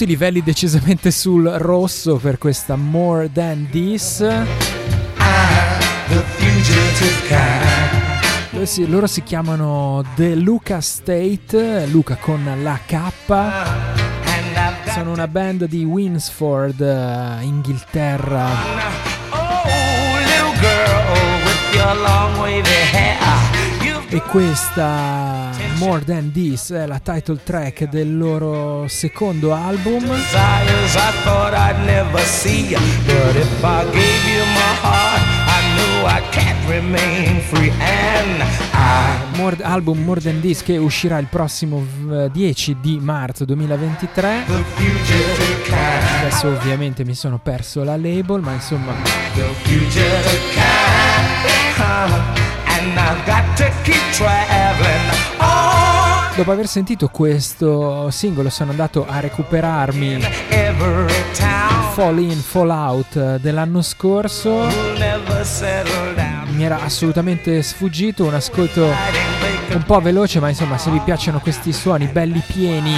i 0.02 0.06
livelli 0.06 0.42
decisamente 0.42 1.10
sul 1.10 1.44
rosso 1.44 2.16
per 2.16 2.38
questa 2.38 2.76
More 2.76 3.30
Than 3.32 3.68
This. 3.70 4.20
Loro 8.50 8.66
si, 8.66 8.88
loro 8.88 9.06
si 9.06 9.22
chiamano 9.22 10.04
The 10.16 10.34
Luca 10.34 10.80
State, 10.80 11.86
Luca 11.86 12.16
con 12.16 12.44
la 12.62 12.78
K. 12.84 13.00
Sono 14.92 15.12
una 15.12 15.28
band 15.28 15.66
di 15.66 15.84
Winsford, 15.84 16.80
eh, 16.80 17.44
Inghilterra. 17.44 18.48
E 24.08 24.22
questa 24.22 25.41
More 25.82 26.04
Than 26.04 26.30
This 26.30 26.70
è 26.70 26.86
la 26.86 27.00
title 27.00 27.40
track 27.42 27.88
del 27.88 28.16
loro 28.16 28.86
secondo 28.86 29.52
album. 29.52 30.04
More- 39.34 39.62
album 39.64 40.04
More 40.04 40.20
Than 40.20 40.40
This 40.40 40.62
che 40.62 40.76
uscirà 40.76 41.18
il 41.18 41.26
prossimo 41.26 41.84
eh, 42.12 42.30
10 42.30 42.76
di 42.80 43.00
marzo 43.00 43.44
2023. 43.44 44.44
the 44.46 44.52
fugitive 44.74 45.62
kind, 45.64 46.20
Adesso 46.20 46.46
ovviamente 46.46 47.04
mi 47.04 47.14
sono 47.14 47.38
perso 47.38 47.82
la 47.82 47.96
label, 47.96 48.40
ma 48.40 48.52
insomma. 48.52 48.92
And 52.74 52.98
I've 52.98 53.24
got 53.26 53.56
to 53.56 53.70
keep 53.82 54.00
traveling 54.12 55.31
dopo 56.36 56.50
aver 56.50 56.66
sentito 56.66 57.08
questo 57.08 58.10
singolo 58.10 58.48
sono 58.50 58.70
andato 58.70 59.06
a 59.06 59.20
recuperarmi. 59.20 60.20
Fall 61.94 62.18
In, 62.20 62.40
Fall 62.40 62.70
Out 62.70 63.36
dell'anno 63.36 63.82
scorso. 63.82 64.66
Mi 66.54 66.64
era 66.64 66.80
assolutamente 66.82 67.62
sfuggito, 67.62 68.24
un 68.24 68.34
ascolto 68.34 68.94
un 69.72 69.82
po' 69.84 70.00
veloce, 70.00 70.40
ma 70.40 70.48
insomma 70.48 70.78
se 70.78 70.90
vi 70.90 71.00
piacciono 71.00 71.40
questi 71.40 71.72
suoni 71.72 72.06
belli 72.06 72.42
pieni 72.46 72.94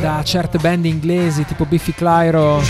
da 0.00 0.22
certe 0.22 0.58
band 0.58 0.84
inglesi 0.84 1.46
tipo 1.46 1.64
Biffy 1.64 1.94
Clyro, 1.94 2.62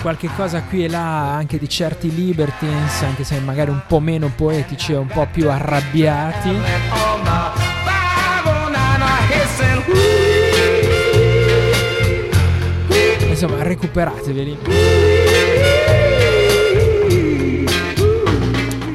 qualche 0.00 0.28
cosa 0.34 0.62
qui 0.62 0.84
e 0.84 0.88
là 0.88 1.34
anche 1.34 1.58
di 1.58 1.68
certi 1.68 2.14
Libertines, 2.14 3.02
anche 3.02 3.24
se 3.24 3.38
magari 3.40 3.70
un 3.70 3.82
po' 3.86 4.00
meno 4.00 4.32
poetici 4.34 4.92
e 4.92 4.96
un 4.96 5.06
po' 5.06 5.26
più 5.30 5.50
arrabbiati. 5.50 6.48
and 6.48 6.92
on 6.92 7.24
the 7.24 7.50
509 7.64 9.28
hissing. 9.32 9.82
Insomma, 13.28 13.62
recuperateveli. 13.62 14.58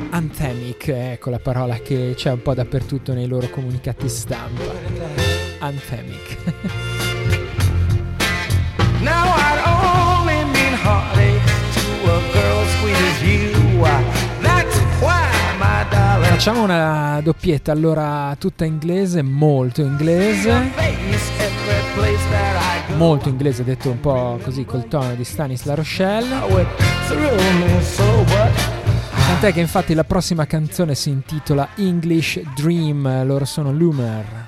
Anthemic, 0.09 0.87
ecco 0.87 1.29
la 1.29 1.39
parola 1.39 1.77
che 1.77 2.13
c'è 2.15 2.31
un 2.31 2.41
po' 2.41 2.53
dappertutto 2.53 3.13
nei 3.13 3.27
loro 3.27 3.47
comunicati 3.49 4.09
stampa. 4.09 4.73
Anthemic. 5.59 6.37
Facciamo 16.43 16.63
una 16.63 17.21
doppietta, 17.23 17.71
allora 17.71 18.35
tutta 18.37 18.65
inglese, 18.65 19.21
molto 19.21 19.81
inglese. 19.81 20.71
Molto 22.97 23.29
inglese, 23.29 23.63
detto 23.63 23.89
un 23.89 23.99
po' 24.01 24.37
così 24.43 24.65
col 24.65 24.87
tono 24.89 25.15
di 25.15 25.23
Stanis 25.23 25.63
La 25.63 25.75
Rochelle. 25.75 26.35
Tant'è 29.25 29.53
che 29.53 29.61
infatti 29.61 29.93
la 29.93 30.03
prossima 30.03 30.45
canzone 30.45 30.95
si 30.95 31.11
intitola 31.11 31.69
English 31.75 32.41
Dream, 32.55 33.25
loro 33.25 33.45
sono 33.45 33.71
Lumer. 33.71 34.42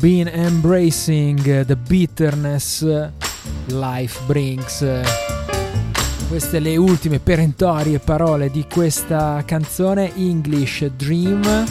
Been 0.00 0.28
embracing 0.28 1.36
the 1.42 1.76
bitterness 1.76 2.82
life 3.66 4.18
brings. 4.24 4.82
Queste 6.26 6.58
le 6.58 6.76
ultime 6.78 7.18
perentorie 7.18 7.98
parole 7.98 8.50
di 8.50 8.64
questa 8.66 9.42
canzone 9.44 10.14
English 10.14 10.86
Dream 10.96 11.66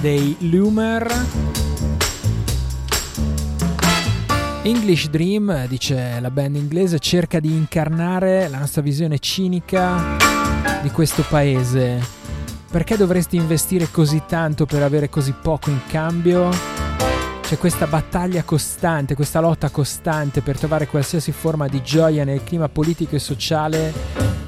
dei 0.00 0.36
Lumer. 0.40 1.12
English 4.62 5.08
Dream, 5.08 5.66
dice 5.66 6.18
la 6.20 6.30
band 6.30 6.54
inglese, 6.54 7.00
cerca 7.00 7.40
di 7.40 7.50
incarnare 7.50 8.48
la 8.48 8.58
nostra 8.58 8.82
visione 8.82 9.18
cinica 9.18 10.16
di 10.80 10.90
questo 10.90 11.24
paese. 11.28 12.00
Perché 12.70 12.96
dovresti 12.96 13.34
investire 13.36 13.90
così 13.90 14.22
tanto 14.28 14.64
per 14.64 14.82
avere 14.82 15.08
così 15.08 15.32
poco 15.40 15.70
in 15.70 15.80
cambio? 15.88 16.73
C'è 17.46 17.58
questa 17.58 17.86
battaglia 17.86 18.42
costante, 18.42 19.14
questa 19.14 19.38
lotta 19.38 19.68
costante 19.68 20.40
per 20.40 20.58
trovare 20.58 20.86
qualsiasi 20.86 21.30
forma 21.30 21.68
di 21.68 21.82
gioia 21.82 22.24
nel 22.24 22.42
clima 22.42 22.70
politico 22.70 23.16
e 23.16 23.18
sociale 23.18 23.92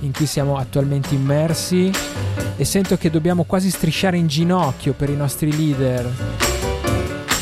in 0.01 0.12
cui 0.12 0.24
siamo 0.24 0.57
attualmente 0.57 1.14
immersi 1.14 1.90
e 2.57 2.64
sento 2.64 2.97
che 2.97 3.11
dobbiamo 3.11 3.44
quasi 3.44 3.70
strisciare 3.70 4.16
in 4.16 4.26
ginocchio 4.28 4.94
per 4.94 5.11
i 5.11 5.16
nostri 5.16 5.55
leader, 5.55 6.11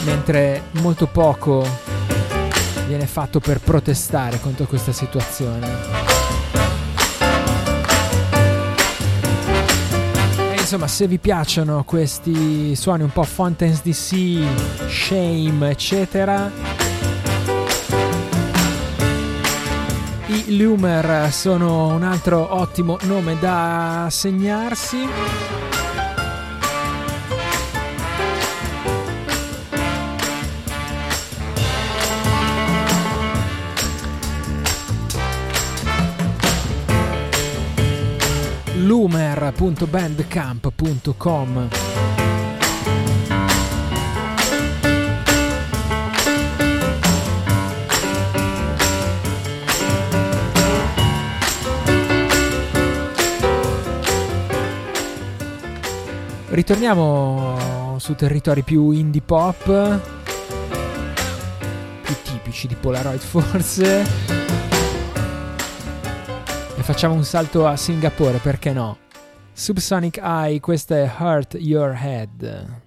mentre 0.05 0.65
molto 0.81 1.07
poco 1.07 1.65
viene 2.89 3.07
fatto 3.07 3.39
per 3.39 3.61
protestare 3.61 4.41
contro 4.41 4.67
questa 4.67 4.93
situazione. 4.93 6.14
Insomma, 10.75 10.89
se 10.89 11.07
vi 11.07 11.19
piacciono 11.19 11.85
questi 11.85 12.75
suoni 12.75 13.05
un 13.05 13.11
po' 13.11 13.23
Fountains 13.23 13.81
DC, 13.83 14.89
Shame, 14.89 15.71
eccetera, 15.71 16.51
i 20.27 20.57
Lumer 20.57 21.33
sono 21.33 21.95
un 21.95 22.03
altro 22.03 22.57
ottimo 22.57 22.99
nome 23.03 23.39
da 23.39 24.09
segnarsi. 24.11 25.74
lumer.bandcamp.com 38.95 41.69
Ritorniamo 56.51 57.97
su 57.99 58.15
territori 58.15 58.63
più 58.63 58.93
indie 58.93 59.21
pop, 59.21 60.01
più 62.01 62.15
tipici 62.23 62.69
di 62.69 62.77
Polaroid 62.77 63.19
forse. 63.19 64.74
Facciamo 66.85 67.15
un 67.15 67.25
salto 67.25 67.67
a 67.67 67.77
Singapore, 67.77 68.37
perché 68.39 68.75
no? 68.75 68.99
Subsonic 69.55 70.19
Eye, 70.19 70.61
questa 70.61 70.99
è 70.99 71.11
Hurt 71.19 71.57
Your 71.59 71.99
Head. 71.99 72.84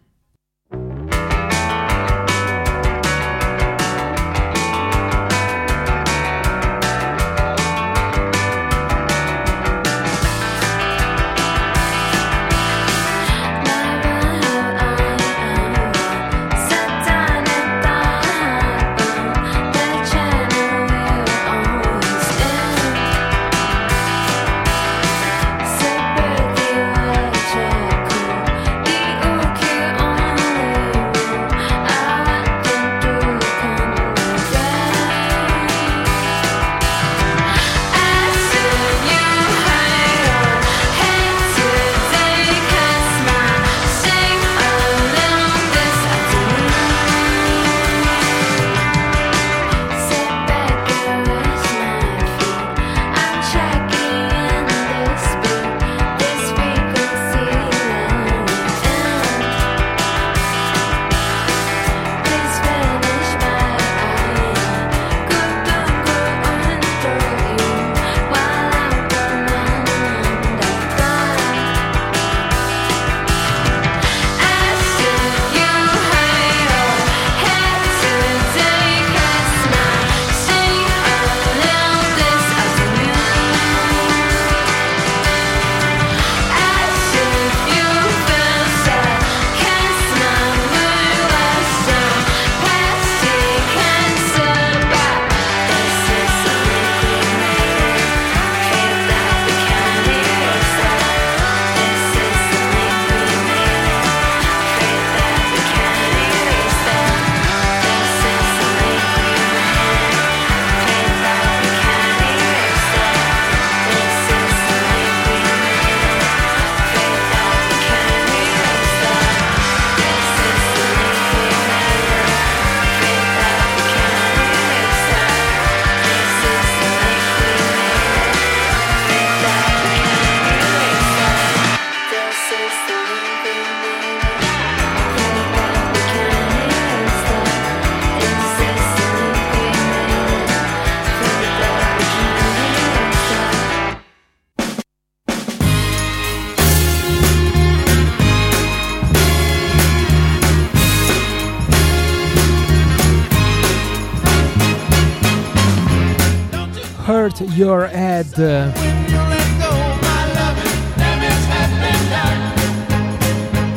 Your 157.58 157.90
Head. 157.92 158.72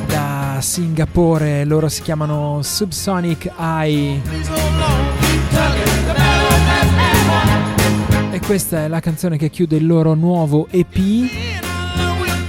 Da 0.07 0.59
Singapore 0.61 1.64
loro 1.64 1.89
si 1.89 2.03
chiamano 2.03 2.61
Subsonic 2.61 3.51
Eye. 3.59 4.20
E 8.33 8.41
questa 8.41 8.85
è 8.85 8.89
la 8.89 9.01
canzone 9.01 9.39
che 9.39 9.49
chiude 9.49 9.76
il 9.76 9.87
loro 9.87 10.12
nuovo 10.12 10.66
EP 10.70 10.99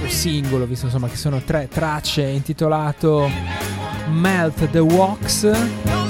o 0.04 0.08
singolo, 0.08 0.66
visto 0.66 0.84
insomma 0.84 1.08
che 1.08 1.16
sono 1.16 1.40
tre 1.40 1.66
tracce 1.66 2.24
intitolato 2.24 3.30
Melt 4.10 4.68
the 4.70 4.80
Wax. 4.80 6.01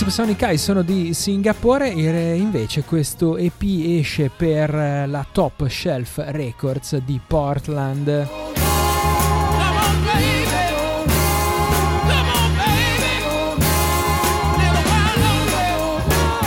Subsonic 0.00 0.40
Eye 0.40 0.56
sono 0.56 0.80
di 0.80 1.12
Singapore 1.12 1.92
e 1.92 2.34
invece 2.34 2.84
questo 2.84 3.36
EP 3.36 3.60
esce 3.60 4.30
per 4.34 5.04
la 5.06 5.26
Top 5.30 5.68
Shelf 5.68 6.24
Records 6.28 6.96
di 7.04 7.20
Portland. 7.24 8.08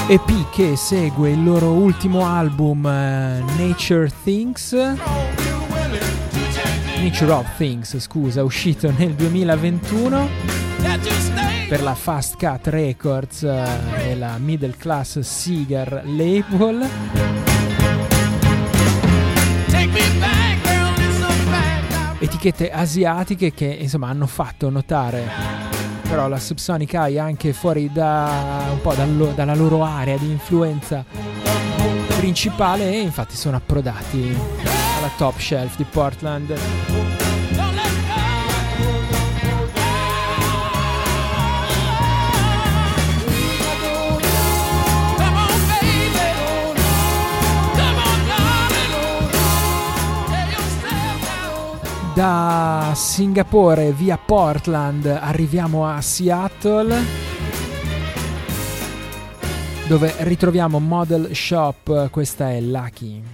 EP 0.07 0.49
che 0.51 0.75
segue 0.75 1.29
il 1.29 1.43
loro 1.43 1.73
ultimo 1.73 2.25
album 2.25 2.83
eh, 2.87 3.43
Nature 3.55 4.09
Things 4.23 4.71
Nature 6.97 7.31
of 7.31 7.45
Things, 7.57 7.99
scusa, 7.99 8.43
uscito 8.43 8.91
nel 8.97 9.13
2021 9.13 11.52
per 11.73 11.81
la 11.81 11.95
Fast 11.95 12.37
Cut 12.37 12.67
Records 12.67 13.41
eh, 13.41 14.11
e 14.11 14.15
la 14.15 14.37
Middle 14.37 14.75
Class 14.77 15.19
Cigar 15.23 16.03
Label. 16.05 16.87
Etichette 22.19 22.69
asiatiche 22.69 23.53
che 23.55 23.65
insomma 23.65 24.09
hanno 24.09 24.27
fatto 24.27 24.69
notare 24.69 25.27
però 26.07 26.27
la 26.27 26.37
Subsonic 26.37 26.93
Eye 26.93 27.17
anche 27.17 27.53
fuori 27.53 27.91
da 27.91 28.67
un 28.71 28.79
po' 28.79 28.93
dal, 28.93 29.33
dalla 29.33 29.55
loro 29.55 29.83
area 29.83 30.15
di 30.15 30.29
influenza 30.29 31.03
principale 32.17 32.91
e 32.91 32.99
infatti 32.99 33.35
sono 33.35 33.55
approdati 33.55 34.37
alla 34.97 35.09
top 35.17 35.39
shelf 35.39 35.75
di 35.75 35.85
Portland. 35.85 37.12
Da 52.13 52.91
Singapore 52.93 53.91
via 53.91 54.19
Portland 54.23 55.05
arriviamo 55.05 55.87
a 55.87 55.99
Seattle 55.99 57.01
dove 59.87 60.13
ritroviamo 60.19 60.79
Model 60.79 61.35
Shop, 61.35 62.11
questa 62.11 62.51
è 62.51 62.61
Lucky. 62.61 63.32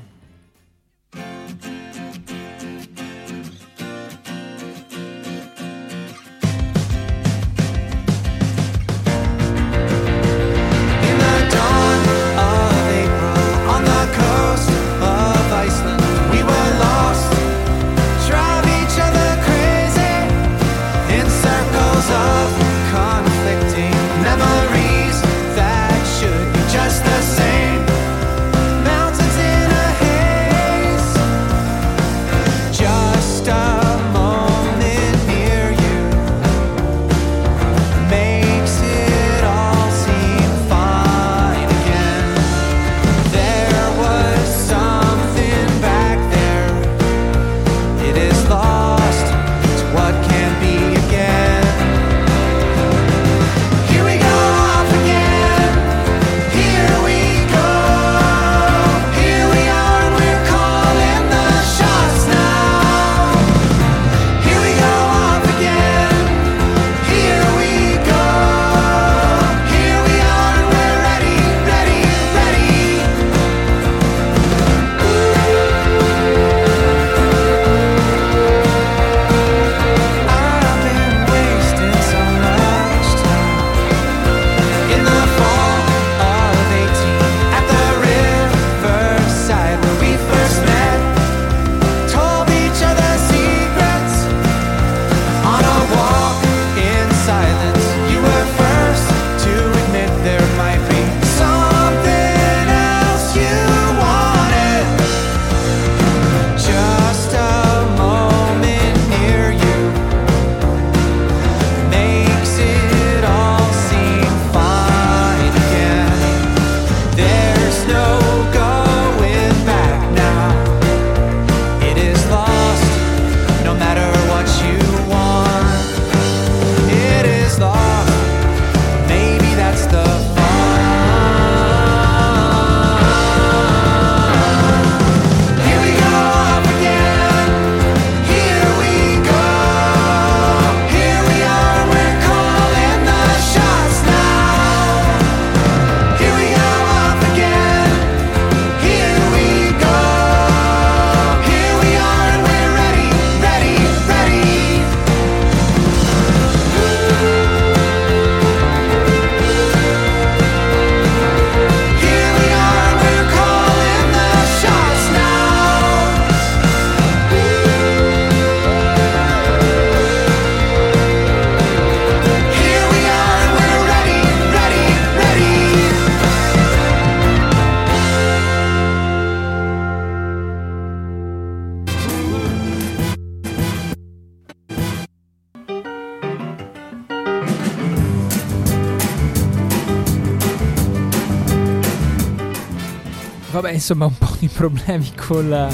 Insomma, 193.80 194.06
un 194.06 194.18
po' 194.18 194.36
di 194.38 194.50
problemi 194.50 195.10
col 195.16 195.70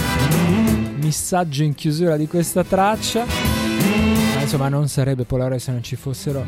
missaggio 0.97 1.63
in 1.63 1.73
chiusura 1.73 2.17
di 2.17 2.27
questa 2.27 2.63
traccia. 2.63 3.25
Ma 3.25 4.41
insomma, 4.41 4.69
non 4.69 4.87
sarebbe 4.87 5.25
Polaroid 5.25 5.59
se 5.59 5.71
non 5.71 5.81
ci 5.81 5.95
fossero 5.95 6.43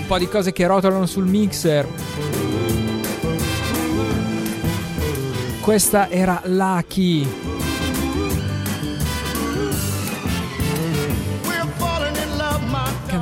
un 0.00 0.06
po' 0.06 0.18
di 0.18 0.28
cose 0.28 0.52
che 0.52 0.66
rotolano 0.66 1.04
sul 1.04 1.26
mixer. 1.26 1.86
Questa 5.60 6.08
era 6.08 6.40
Lucky. 6.46 7.59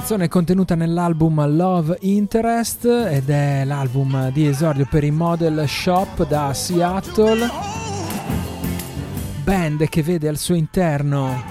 Canzone 0.09 0.31
contenuta 0.33 0.75
nell'album 0.75 1.55
Love 1.55 1.99
Interest 2.01 2.87
ed 2.87 3.29
è 3.29 3.63
l'album 3.67 4.33
di 4.33 4.47
esordio 4.47 4.87
per 4.89 5.05
i 5.05 5.11
Model 5.11 5.69
Shop 5.69 6.27
da 6.27 6.55
Seattle. 6.55 7.47
Band 9.45 9.87
che 9.91 10.03
vede 10.03 10.29
al 10.29 10.39
suo 10.39 10.55
interno 10.55 11.45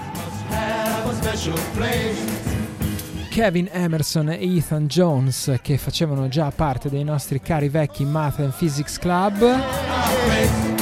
Kevin 3.30 3.68
Emerson 3.70 4.30
e 4.30 4.56
Ethan 4.56 4.88
Jones 4.88 5.60
che 5.62 5.78
facevano 5.78 6.26
già 6.26 6.50
parte 6.50 6.88
dei 6.88 7.04
nostri 7.04 7.40
cari 7.40 7.68
vecchi 7.68 8.04
Math 8.04 8.40
and 8.40 8.52
Physics 8.52 8.98
Club 8.98 10.77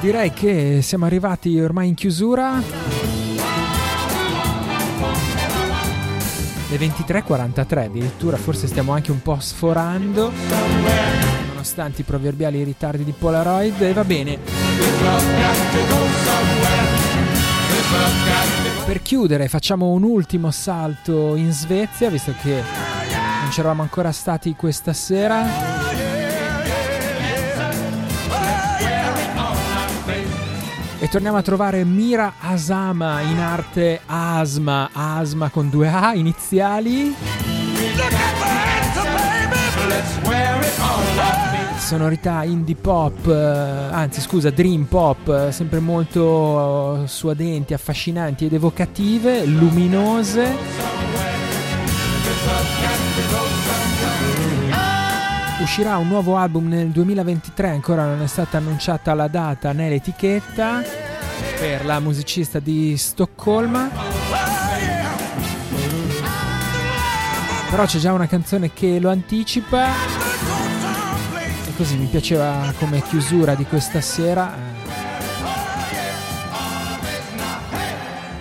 Direi 0.01 0.33
che 0.33 0.81
siamo 0.81 1.05
arrivati 1.05 1.61
ormai 1.61 1.89
in 1.89 1.95
chiusura. 1.95 2.63
Le 6.71 6.79
23.43, 6.79 7.85
addirittura 7.85 8.39
forse 8.39 8.69
stiamo 8.69 8.93
anche 8.93 9.11
un 9.11 9.21
po' 9.21 9.39
sforando, 9.39 10.33
nonostante 11.49 12.01
i 12.01 12.05
proverbiali 12.05 12.65
ritardi 12.65 13.05
di 13.05 13.13
Polaroid, 13.13 13.83
e 13.83 13.93
va 13.93 14.05
bene. 14.05 14.39
Per 18.85 19.01
chiudere 19.03 19.49
facciamo 19.49 19.91
un 19.91 20.03
ultimo 20.03 20.51
salto 20.51 21.35
in 21.37 21.53
Svezia, 21.53 22.11
visto 22.11 22.35
che 22.43 22.63
non 23.41 23.49
c'eravamo 23.51 23.83
ancora 23.83 24.13
stati 24.13 24.55
questa 24.55 24.93
sera. 24.93 25.81
E 30.99 31.09
torniamo 31.09 31.37
a 31.37 31.43
trovare 31.43 31.85
Mira 31.85 32.35
Asama 32.39 33.21
in 33.23 33.39
arte 33.39 34.01
Asma, 34.07 34.91
Asma 34.93 35.49
con 35.49 35.69
due 35.69 35.89
A 35.89 36.15
iniziali. 36.15 37.52
Sonorità 41.93 42.43
indie 42.43 42.75
pop, 42.75 43.27
eh, 43.27 43.35
anzi 43.35 44.23
scusa, 44.23 44.49
dream 44.49 44.85
pop, 44.85 45.29
eh, 45.29 45.53
sempre 45.53 45.79
molto 45.79 47.03
eh, 47.03 47.07
suadenti, 47.07 47.75
affascinanti 47.75 48.47
ed 48.47 48.55
evocative, 48.55 49.45
luminose. 49.45 50.57
Uscirà 55.61 55.99
un 55.99 56.09
nuovo 56.09 56.37
album 56.39 56.69
nel 56.69 56.89
2023, 56.89 57.69
ancora 57.69 58.07
non 58.07 58.23
è 58.23 58.27
stata 58.27 58.57
annunciata 58.57 59.13
la 59.13 59.29
data 59.29 59.73
né 59.73 59.91
l'etichetta 59.91 60.83
per 61.59 61.85
la 61.85 62.01
musicista 62.01 62.59
di 62.59 62.97
Stoccolma. 62.97 63.91
Però 67.69 67.85
c'è 67.85 67.99
già 67.99 68.15
una 68.15 68.27
canzone 68.27 68.73
che 68.73 68.99
lo 68.99 69.11
anticipa 69.11 70.22
così 71.77 71.97
mi 71.97 72.07
piaceva 72.07 72.73
come 72.79 73.03
chiusura 73.03 73.55
di 73.55 73.65
questa 73.65 74.01
sera. 74.01 74.55
eh, 74.55 74.91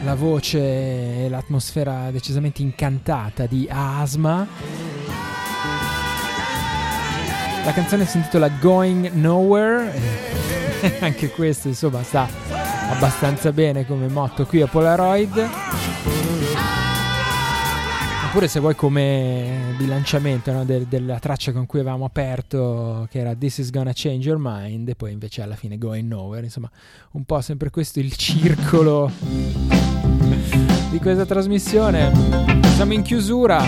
La 0.03 0.15
voce 0.15 0.57
e 1.25 1.27
l'atmosfera 1.29 2.09
decisamente 2.11 2.61
incantata 2.61 3.45
di 3.45 3.67
Asma. 3.69 4.47
La 7.63 7.71
canzone 7.73 8.05
si 8.05 8.17
intitola 8.17 8.49
Going 8.49 9.11
Nowhere. 9.13 9.93
Anche 11.01 11.29
questo, 11.29 11.67
insomma, 11.67 12.01
sta 12.01 12.27
abbastanza 12.89 13.51
bene 13.51 13.85
come 13.85 14.07
motto 14.07 14.45
qui 14.45 14.61
a 14.61 14.67
Polaroid. 14.67 15.49
Oppure 18.31 18.47
se 18.47 18.61
vuoi 18.61 18.75
come 18.75 19.73
bilanciamento 19.75 20.53
no, 20.53 20.63
del- 20.63 20.85
della 20.85 21.19
traccia 21.19 21.51
con 21.51 21.65
cui 21.65 21.81
avevamo 21.81 22.05
aperto, 22.05 23.05
che 23.11 23.19
era 23.19 23.35
This 23.35 23.57
is 23.57 23.71
gonna 23.71 23.91
change 23.93 24.25
your 24.25 24.39
mind, 24.41 24.87
e 24.87 24.95
poi 24.95 25.11
invece 25.11 25.41
alla 25.41 25.57
fine 25.57 25.77
Going 25.77 26.07
Nowhere. 26.07 26.45
Insomma, 26.45 26.71
un 27.11 27.25
po' 27.25 27.41
sempre 27.41 27.69
questo 27.69 27.99
il 27.99 28.15
circolo 28.15 29.11
di 30.89 30.97
questa 30.99 31.25
trasmissione. 31.25 32.09
Siamo 32.75 32.93
in 32.93 33.01
chiusura. 33.01 33.65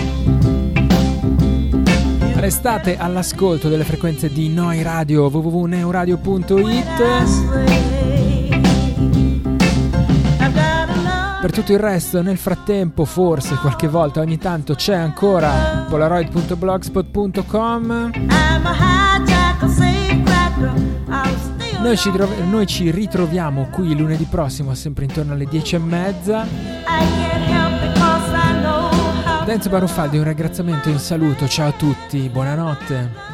Restate 2.36 2.96
all'ascolto 2.96 3.68
delle 3.68 3.84
frequenze 3.84 4.32
di 4.32 4.48
Noi 4.48 4.80
Radio 4.80 5.28
www.neuradio.it 5.28 7.93
Per 11.44 11.52
tutto 11.52 11.72
il 11.72 11.78
resto, 11.78 12.22
nel 12.22 12.38
frattempo, 12.38 13.04
forse 13.04 13.56
qualche 13.56 13.86
volta, 13.86 14.20
ogni 14.20 14.38
tanto 14.38 14.74
c'è 14.74 14.94
ancora 14.94 15.84
polaroid.blogspot.com 15.90 18.10
noi 21.82 21.98
ci, 21.98 22.10
tro- 22.12 22.30
noi 22.48 22.66
ci 22.66 22.90
ritroviamo 22.90 23.68
qui 23.70 23.94
lunedì 23.94 24.24
prossimo, 24.24 24.72
sempre 24.72 25.04
intorno 25.04 25.34
alle 25.34 25.44
10 25.44 25.74
e 25.74 25.78
mezza. 25.80 26.46
Da 29.44 29.52
Enzo 29.52 29.68
Baruffaldi 29.68 30.16
un 30.16 30.24
ringraziamento 30.24 30.88
e 30.88 30.92
un 30.92 30.98
saluto, 30.98 31.46
ciao 31.46 31.68
a 31.68 31.72
tutti, 31.72 32.26
buonanotte. 32.30 33.33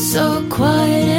So 0.00 0.42
quiet 0.48 1.09